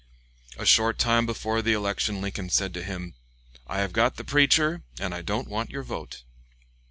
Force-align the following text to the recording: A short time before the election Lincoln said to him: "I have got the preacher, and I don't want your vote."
A 0.57 0.65
short 0.65 0.97
time 0.97 1.27
before 1.27 1.61
the 1.61 1.73
election 1.73 2.21
Lincoln 2.21 2.49
said 2.49 2.73
to 2.73 2.81
him: 2.81 3.13
"I 3.67 3.81
have 3.81 3.93
got 3.93 4.15
the 4.15 4.23
preacher, 4.23 4.81
and 4.99 5.13
I 5.13 5.21
don't 5.21 5.47
want 5.47 5.69
your 5.69 5.83
vote." 5.83 6.23